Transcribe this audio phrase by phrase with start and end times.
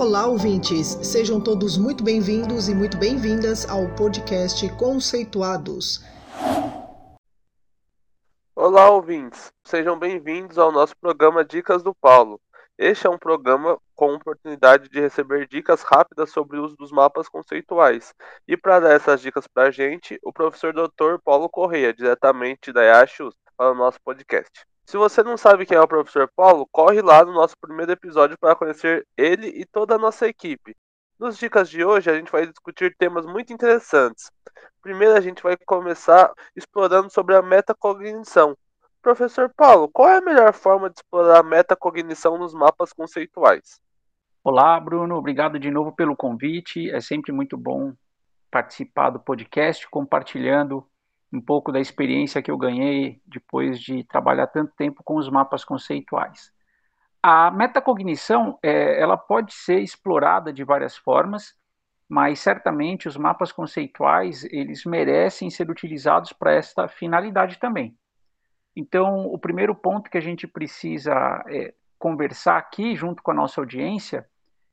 [0.00, 0.98] Olá, ouvintes!
[1.02, 6.02] Sejam todos muito bem-vindos e muito bem-vindas ao podcast Conceituados.
[8.56, 9.52] Olá, ouvintes!
[9.62, 12.40] Sejam bem-vindos ao nosso programa Dicas do Paulo.
[12.78, 17.28] Este é um programa com oportunidade de receber dicas rápidas sobre o uso dos mapas
[17.28, 18.14] conceituais.
[18.48, 21.18] E para dar essas dicas para a gente, o professor Dr.
[21.22, 24.64] Paulo Correia, diretamente da IACHUS, para o nosso podcast.
[24.90, 28.36] Se você não sabe quem é o professor Paulo, corre lá no nosso primeiro episódio
[28.36, 30.76] para conhecer ele e toda a nossa equipe.
[31.16, 34.32] Nos dicas de hoje, a gente vai discutir temas muito interessantes.
[34.82, 38.56] Primeiro, a gente vai começar explorando sobre a metacognição.
[39.00, 43.80] Professor Paulo, qual é a melhor forma de explorar a metacognição nos mapas conceituais?
[44.42, 45.14] Olá, Bruno.
[45.14, 46.90] Obrigado de novo pelo convite.
[46.90, 47.92] É sempre muito bom
[48.50, 50.84] participar do podcast, compartilhando
[51.32, 55.64] um pouco da experiência que eu ganhei depois de trabalhar tanto tempo com os mapas
[55.64, 56.52] conceituais.
[57.22, 61.54] A metacognição, é, ela pode ser explorada de várias formas,
[62.08, 67.96] mas certamente os mapas conceituais, eles merecem ser utilizados para esta finalidade também.
[68.74, 71.12] Então, o primeiro ponto que a gente precisa
[71.48, 74.26] é, conversar aqui, junto com a nossa audiência,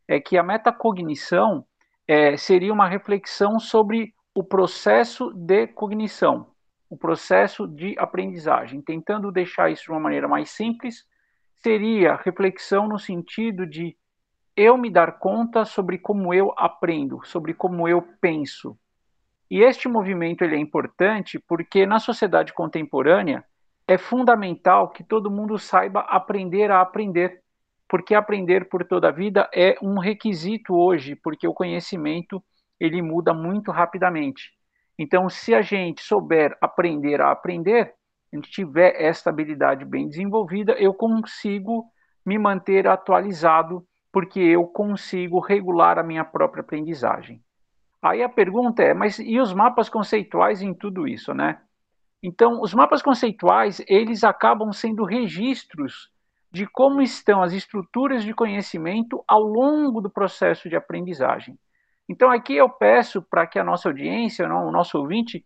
[0.08, 1.66] é que a metacognição
[2.08, 6.48] é, seria uma reflexão sobre o processo de cognição,
[6.90, 8.82] o processo de aprendizagem.
[8.82, 11.06] Tentando deixar isso de uma maneira mais simples,
[11.56, 13.96] seria reflexão no sentido de
[14.56, 18.78] eu me dar conta sobre como eu aprendo, sobre como eu penso.
[19.50, 23.46] E este movimento ele é importante porque na sociedade contemporânea
[23.88, 27.42] é fundamental que todo mundo saiba aprender a aprender,
[27.88, 32.44] porque aprender por toda a vida é um requisito hoje, porque o conhecimento
[32.80, 34.57] ele muda muito rapidamente.
[34.98, 37.94] Então, se a gente souber aprender a aprender,
[38.32, 41.86] a gente tiver essa habilidade bem desenvolvida, eu consigo
[42.26, 47.42] me manter atualizado, porque eu consigo regular a minha própria aprendizagem.
[48.02, 51.62] Aí a pergunta é, mas e os mapas conceituais em tudo isso, né?
[52.22, 56.12] Então, os mapas conceituais, eles acabam sendo registros
[56.52, 61.58] de como estão as estruturas de conhecimento ao longo do processo de aprendizagem.
[62.10, 65.46] Então, aqui eu peço para que a nossa audiência, o nosso ouvinte,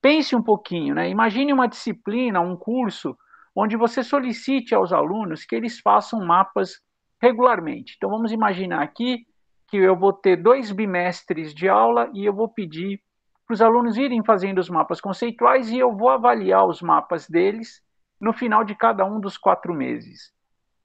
[0.00, 1.08] pense um pouquinho, né?
[1.08, 3.16] Imagine uma disciplina, um curso,
[3.54, 6.80] onde você solicite aos alunos que eles façam mapas
[7.20, 7.94] regularmente.
[7.96, 9.26] Então, vamos imaginar aqui
[9.68, 13.02] que eu vou ter dois bimestres de aula e eu vou pedir
[13.46, 17.82] para os alunos irem fazendo os mapas conceituais e eu vou avaliar os mapas deles
[18.20, 20.32] no final de cada um dos quatro meses.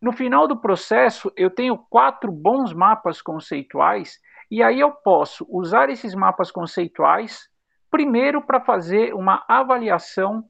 [0.02, 4.20] No final do processo, eu tenho quatro bons mapas conceituais
[4.50, 7.50] e aí eu posso usar esses mapas conceituais,
[7.90, 10.44] primeiro para fazer uma avaliação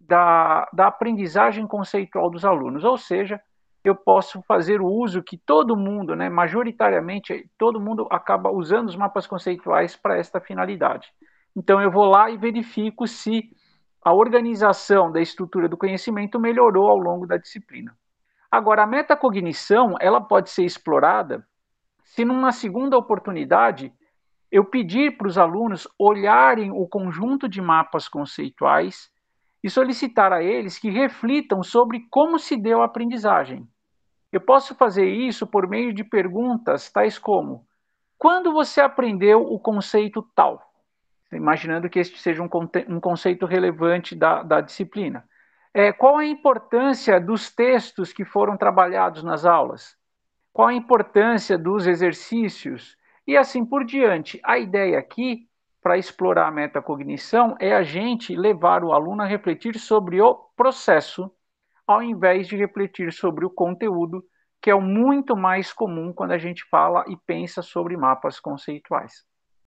[0.00, 3.40] da, da aprendizagem conceitual dos alunos, ou seja,
[3.84, 8.96] eu posso fazer o uso que todo mundo, né, majoritariamente, todo mundo acaba usando os
[8.96, 11.12] mapas conceituais para esta finalidade.
[11.56, 13.50] Então eu vou lá e verifico se
[14.04, 17.96] a organização da estrutura do conhecimento melhorou ao longo da disciplina.
[18.50, 21.46] Agora, a metacognição, ela pode ser explorada
[22.18, 23.92] se numa segunda oportunidade
[24.50, 29.08] eu pedir para os alunos olharem o conjunto de mapas conceituais
[29.62, 33.68] e solicitar a eles que reflitam sobre como se deu a aprendizagem.
[34.32, 37.64] Eu posso fazer isso por meio de perguntas tais como:
[38.18, 40.60] quando você aprendeu o conceito tal?
[41.32, 42.48] Imaginando que este seja um,
[42.88, 45.24] um conceito relevante da, da disciplina.
[45.72, 49.96] É, qual a importância dos textos que foram trabalhados nas aulas?
[50.58, 54.40] Qual a importância dos exercícios e assim por diante.
[54.42, 55.46] A ideia aqui,
[55.80, 61.30] para explorar a metacognição, é a gente levar o aluno a refletir sobre o processo,
[61.86, 64.24] ao invés de refletir sobre o conteúdo,
[64.60, 69.24] que é o muito mais comum quando a gente fala e pensa sobre mapas conceituais.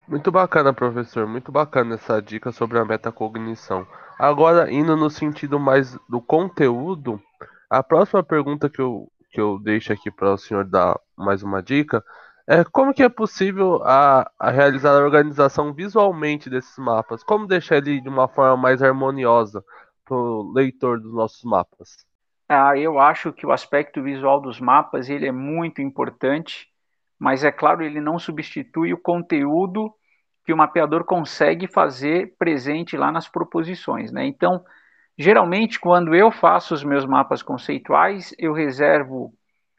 [0.08, 1.26] Muito bacana, professor.
[1.26, 3.86] Muito bacana essa dica sobre a metacognição.
[4.18, 7.20] Agora, indo no sentido mais do conteúdo,
[7.68, 9.06] a próxima pergunta que eu
[9.38, 12.04] que eu deixo aqui para o senhor dar mais uma dica,
[12.44, 17.22] é como que é possível a, a realizar a organização visualmente desses mapas?
[17.22, 19.64] Como deixar ele de uma forma mais harmoniosa
[20.04, 22.04] para o leitor dos nossos mapas?
[22.48, 26.66] Ah, eu acho que o aspecto visual dos mapas ele é muito importante,
[27.16, 29.94] mas é claro ele não substitui o conteúdo
[30.44, 34.26] que o mapeador consegue fazer presente lá nas proposições, né?
[34.26, 34.64] Então
[35.20, 39.34] Geralmente, quando eu faço os meus mapas conceituais, eu reservo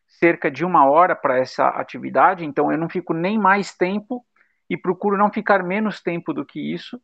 [0.06, 4.26] cerca de uma hora para essa atividade, então eu não fico nem mais tempo
[4.70, 7.00] e procuro não ficar menos tempo do que isso.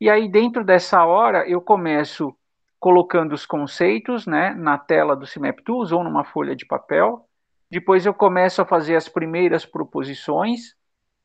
[0.00, 2.32] E aí, dentro dessa hora, eu começo
[2.78, 7.26] colocando os conceitos né, na tela do CIMAP Tools ou numa folha de papel.
[7.68, 10.76] depois eu começo a fazer as primeiras proposições,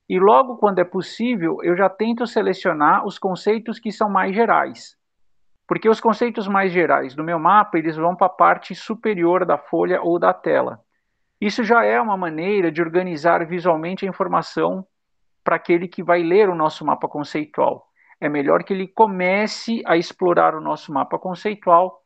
[0.10, 4.98] e logo quando é possível, eu já tento selecionar os conceitos que são mais gerais.
[5.68, 9.58] Porque os conceitos mais gerais do meu mapa, eles vão para a parte superior da
[9.58, 10.80] folha ou da tela.
[11.40, 14.88] Isso já é uma maneira de organizar visualmente a informação
[15.44, 17.88] para aquele que vai ler o nosso mapa conceitual.
[18.20, 22.02] É melhor que ele comece a explorar o nosso mapa conceitual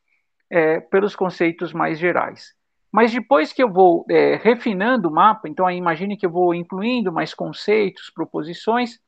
[0.50, 2.54] é, pelos conceitos mais gerais.
[2.92, 6.54] Mas depois que eu vou é, refinando o mapa, então aí imagine que eu vou
[6.54, 9.00] incluindo mais conceitos, proposições,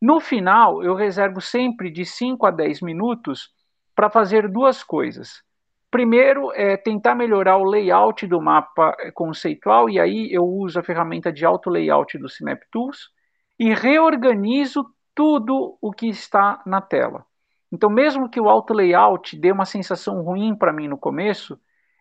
[0.00, 3.50] no final eu reservo sempre de 5 a 10 minutos
[3.94, 5.42] para fazer duas coisas.
[5.90, 10.82] Primeiro é tentar melhorar o layout do mapa é, conceitual, e aí eu uso a
[10.82, 13.10] ferramenta de auto layout do Cimap Tools
[13.58, 17.26] e reorganizo tudo o que está na tela.
[17.70, 21.58] Então, mesmo que o auto layout dê uma sensação ruim para mim no começo,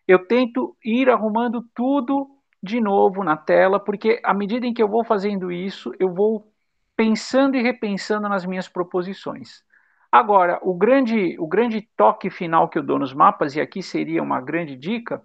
[0.07, 2.29] eu tento ir arrumando tudo
[2.63, 6.51] de novo na tela, porque à medida em que eu vou fazendo isso, eu vou
[6.95, 9.63] pensando e repensando nas minhas proposições.
[10.11, 14.21] Agora, o grande, o grande toque final que eu dou nos mapas, e aqui seria
[14.21, 15.23] uma grande dica,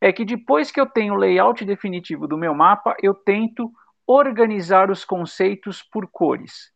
[0.00, 3.70] é que depois que eu tenho o layout definitivo do meu mapa, eu tento
[4.06, 6.72] organizar os conceitos por cores.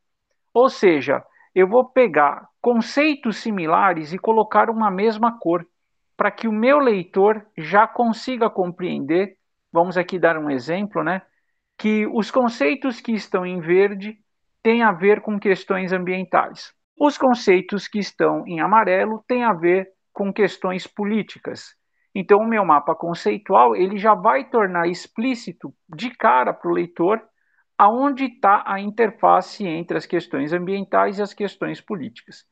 [0.55, 1.23] Ou seja,
[1.55, 5.67] eu vou pegar conceitos similares e colocar uma mesma cor
[6.17, 9.37] para que o meu leitor já consiga compreender,
[9.73, 11.23] vamos aqui dar um exemplo, né?
[11.77, 14.19] Que os conceitos que estão em verde
[14.63, 16.78] têm a ver com questões ambientais.
[16.99, 21.77] Os conceitos que estão em amarelo têm a ver com questões políticas.
[22.15, 27.23] Então, o meu mapa conceitual ele já vai tornar explícito de cara para o leitor
[27.77, 32.45] aonde está a interface entre as questões ambientais e as questões políticas.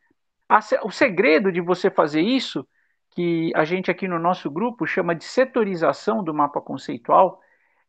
[0.85, 2.65] O segredo de você fazer isso
[3.11, 7.41] que a gente aqui no nosso grupo chama de setorização do mapa conceitual,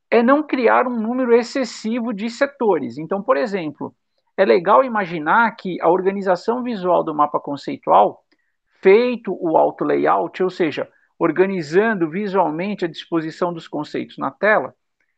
[0.09, 2.97] é não criar um número excessivo de setores.
[2.97, 3.93] Então, por exemplo,
[4.37, 8.23] é legal imaginar que a organização visual do mapa conceitual,
[8.81, 10.87] feito o auto layout, ou seja,
[11.17, 14.73] organizando visualmente a disposição dos conceitos na tela,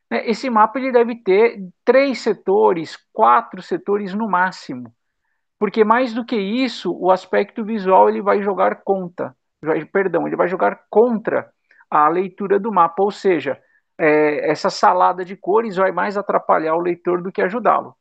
[0.09, 4.93] né, esse mapa ele deve ter três setores, quatro setores no máximo,
[5.59, 9.35] porque mais do que isso, o aspecto visual ele vai jogar conta
[9.91, 11.51] perdão, ele vai jogar contra
[11.89, 13.59] a leitura do mapa, ou seja,
[13.97, 17.95] é, essa salada de cores vai mais atrapalhar o leitor do que ajudá-lo.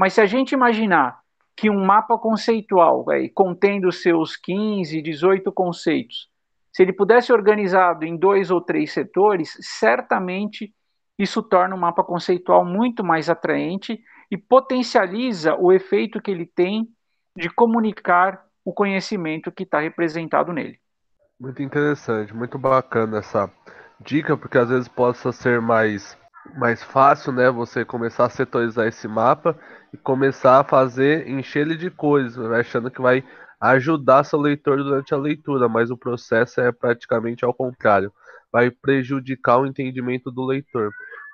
[0.00, 1.20] Mas se a gente imaginar
[1.54, 6.30] que um mapa conceitual, é, contendo seus 15, 18 conceitos,
[6.72, 10.74] se ele pudesse ser organizado em dois ou três setores, certamente
[11.18, 14.00] isso torna o um mapa conceitual muito mais atraente
[14.30, 16.88] e potencializa o efeito que ele tem
[17.36, 20.80] de comunicar o conhecimento que está representado nele.
[21.38, 23.52] Muito interessante, muito bacana essa
[24.00, 26.16] dica, porque às vezes possa ser mais,
[26.56, 27.50] mais fácil, né?
[27.50, 29.56] Você começar a setorizar esse mapa
[29.92, 33.24] e começar a fazer, encher ele de coisas, né, achando que vai
[33.60, 38.12] ajudar seu leitor durante a leitura, mas o processo é praticamente ao contrário,
[38.50, 40.90] vai prejudicar o entendimento do leitor.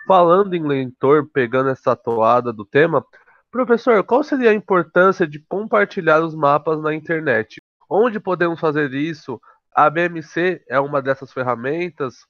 [0.09, 3.05] Falando em leitor, pegando essa toada do tema,
[3.51, 7.63] professor, qual seria a importância de compartilhar os mapas na internet?
[7.89, 9.41] Onde podemos fazer isso?
[9.75, 12.27] A BMC é uma dessas ferramentas?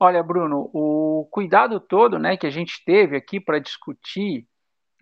[0.00, 4.46] Olha, Bruno, o cuidado todo né, que a gente teve aqui para discutir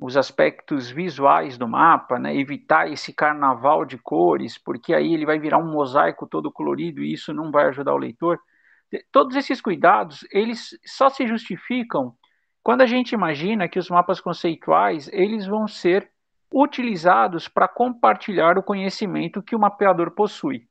[0.00, 5.38] os aspectos visuais do mapa, né, evitar esse carnaval de cores, porque aí ele vai
[5.38, 8.38] virar um mosaico todo colorido e isso não vai ajudar o leitor.
[9.12, 12.14] Todos esses cuidados, eles só se justificam
[12.62, 16.10] quando a gente imagina que os mapas conceituais, eles vão ser
[16.52, 20.66] utilizados para compartilhar o conhecimento que o mapeador possui.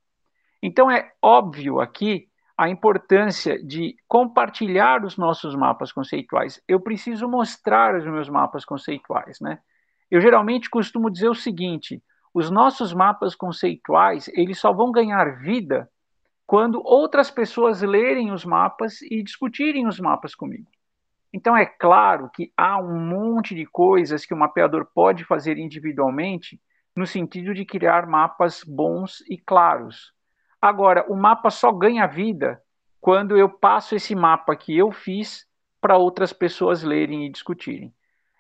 [0.62, 6.62] Então é óbvio aqui a importância de compartilhar os nossos mapas conceituais.
[6.68, 9.60] Eu preciso mostrar os meus mapas conceituais, né?
[10.10, 12.02] Eu geralmente costumo dizer o seguinte:
[12.34, 15.90] os nossos mapas conceituais eles só vão ganhar vida
[16.46, 20.70] quando outras pessoas lerem os mapas e discutirem os mapas comigo.
[21.34, 26.62] Então é claro que há um monte de coisas que o mapeador pode fazer individualmente
[26.96, 30.14] no sentido de criar mapas bons e claros.
[30.66, 32.60] Agora, o mapa só ganha vida
[33.00, 35.46] quando eu passo esse mapa que eu fiz
[35.80, 37.94] para outras pessoas lerem e discutirem.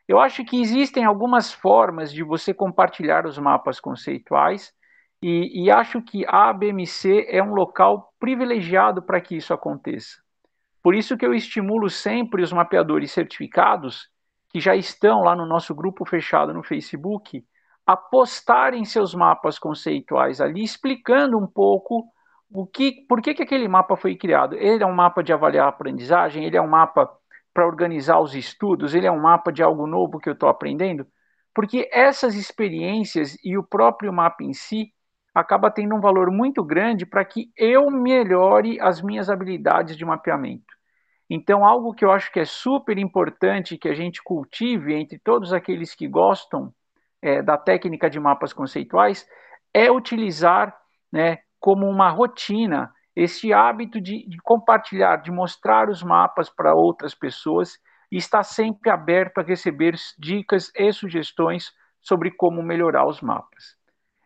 [0.07, 4.73] Eu acho que existem algumas formas de você compartilhar os mapas conceituais
[5.21, 10.17] e, e acho que a ABMC é um local privilegiado para que isso aconteça.
[10.81, 14.09] Por isso que eu estimulo sempre os mapeadores certificados
[14.49, 17.45] que já estão lá no nosso grupo fechado no Facebook
[17.85, 22.14] a postarem seus mapas conceituais ali, explicando um pouco
[22.51, 24.55] o que, por que, que aquele mapa foi criado?
[24.55, 26.45] Ele é um mapa de avaliar a aprendizagem?
[26.45, 27.09] Ele é um mapa
[27.53, 28.93] para organizar os estudos?
[28.93, 31.07] Ele é um mapa de algo novo que eu estou aprendendo?
[31.53, 34.93] Porque essas experiências e o próprio mapa em si
[35.33, 40.73] acaba tendo um valor muito grande para que eu melhore as minhas habilidades de mapeamento.
[41.29, 45.51] Então, algo que eu acho que é super importante que a gente cultive entre todos
[45.51, 46.73] aqueles que gostam
[47.21, 49.27] é, da técnica de mapas conceituais
[49.73, 50.75] é utilizar
[51.11, 57.15] né, como uma rotina esse hábito de, de compartilhar, de mostrar os mapas para outras
[57.15, 57.79] pessoas
[58.11, 63.75] e estar sempre aberto a receber dicas e sugestões sobre como melhorar os mapas.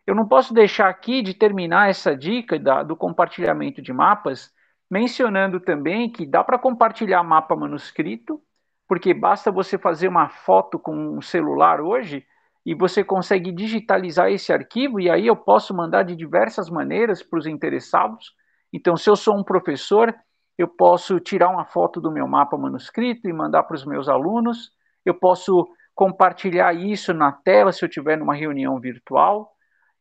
[0.06, 4.52] Eu não posso deixar aqui de terminar essa dica da, do compartilhamento de mapas
[4.90, 8.38] mencionando também que dá para compartilhar mapa manuscrito,
[8.86, 12.26] porque basta você fazer uma foto com um celular hoje
[12.64, 17.38] e você consegue digitalizar esse arquivo e aí eu posso mandar de diversas maneiras para
[17.38, 18.34] os interessados.
[18.72, 20.14] Então, se eu sou um professor,
[20.58, 24.70] eu posso tirar uma foto do meu mapa manuscrito e mandar para os meus alunos.
[25.04, 29.52] Eu posso compartilhar isso na tela se eu tiver numa reunião virtual.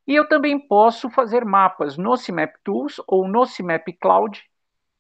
[0.06, 4.42] E eu também posso fazer mapas no CIMAP Tools ou no CIMAP Cloud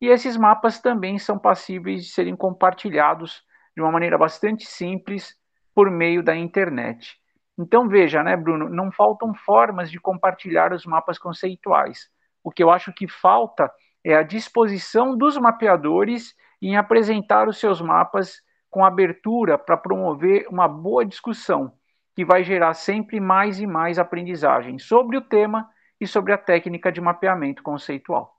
[0.01, 3.43] e esses mapas também são passíveis de serem compartilhados
[3.75, 5.35] de uma maneira bastante simples
[5.75, 7.18] por meio da internet.
[7.59, 12.09] Então veja, né, Bruno, não faltam formas de compartilhar os mapas conceituais.
[12.41, 13.69] O que eu acho que falta
[14.01, 18.37] é a disposição dos mapeadores em apresentar os seus mapas
[18.69, 21.73] com abertura para promover uma boa discussão,
[22.15, 26.89] que vai gerar sempre mais e mais aprendizagem sobre o tema e sobre a técnica
[26.89, 28.37] de mapeamento conceitual.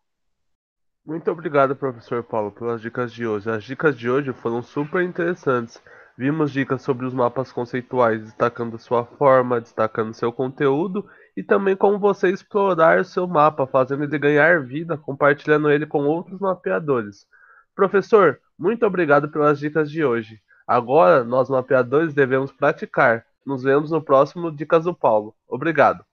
[1.05, 3.51] Muito obrigado, professor Paulo, pelas dicas de hoje.
[3.51, 5.83] As dicas de hoje foram super interessantes.
[6.21, 11.99] Vimos dicas sobre os mapas conceituais, destacando sua forma, destacando seu conteúdo e também como
[11.99, 17.25] você explorar o seu mapa, fazendo ele ganhar vida, compartilhando ele com outros mapeadores.
[17.75, 20.39] Professor, muito obrigado pelas dicas de hoje.
[20.67, 23.25] Agora, nós mapeadores devemos praticar.
[23.47, 25.35] Nos vemos no próximo Dicas do Paulo.
[25.49, 26.05] Obrigado.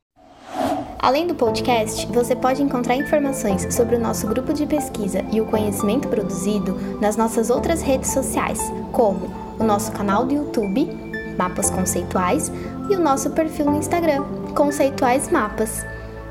[1.00, 5.46] Além do podcast, você pode encontrar informações sobre o nosso grupo de pesquisa e o
[5.46, 8.60] conhecimento produzido nas nossas outras redes sociais,
[8.94, 10.90] como o nosso canal do YouTube,
[11.38, 12.52] Mapas Conceituais,
[12.90, 14.24] e o nosso perfil no Instagram,
[14.56, 15.86] Conceituais Mapas.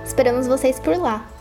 [0.05, 1.36] Esperamos vocês por lá!